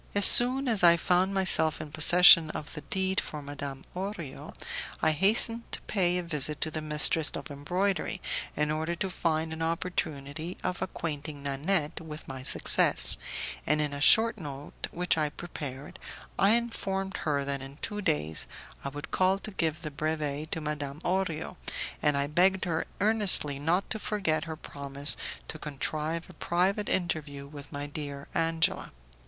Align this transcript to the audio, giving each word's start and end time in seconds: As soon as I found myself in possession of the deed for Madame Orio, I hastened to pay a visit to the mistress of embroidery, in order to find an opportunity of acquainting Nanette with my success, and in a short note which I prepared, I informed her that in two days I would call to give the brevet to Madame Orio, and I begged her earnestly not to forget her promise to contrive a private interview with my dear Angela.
As 0.15 0.25
soon 0.25 0.67
as 0.67 0.83
I 0.83 0.97
found 0.97 1.31
myself 1.35 1.79
in 1.79 1.91
possession 1.91 2.49
of 2.49 2.73
the 2.73 2.81
deed 2.81 3.21
for 3.21 3.39
Madame 3.39 3.83
Orio, 3.95 4.51
I 4.99 5.11
hastened 5.11 5.71
to 5.73 5.81
pay 5.83 6.17
a 6.17 6.23
visit 6.23 6.59
to 6.61 6.71
the 6.71 6.81
mistress 6.81 7.29
of 7.35 7.51
embroidery, 7.51 8.19
in 8.55 8.71
order 8.71 8.95
to 8.95 9.11
find 9.11 9.53
an 9.53 9.61
opportunity 9.61 10.57
of 10.63 10.81
acquainting 10.81 11.43
Nanette 11.43 12.01
with 12.01 12.27
my 12.27 12.41
success, 12.41 13.19
and 13.67 13.79
in 13.79 13.93
a 13.93 14.01
short 14.01 14.39
note 14.39 14.87
which 14.89 15.19
I 15.19 15.29
prepared, 15.29 15.99
I 16.39 16.55
informed 16.55 17.17
her 17.17 17.45
that 17.45 17.61
in 17.61 17.77
two 17.83 18.01
days 18.01 18.47
I 18.83 18.89
would 18.89 19.11
call 19.11 19.37
to 19.37 19.51
give 19.51 19.83
the 19.83 19.91
brevet 19.91 20.51
to 20.53 20.61
Madame 20.61 20.99
Orio, 21.01 21.57
and 22.01 22.17
I 22.17 22.25
begged 22.25 22.65
her 22.65 22.87
earnestly 22.99 23.59
not 23.59 23.87
to 23.91 23.99
forget 23.99 24.45
her 24.45 24.55
promise 24.55 25.15
to 25.49 25.59
contrive 25.59 26.27
a 26.27 26.33
private 26.33 26.89
interview 26.89 27.45
with 27.45 27.71
my 27.71 27.85
dear 27.85 28.27
Angela. 28.33 28.91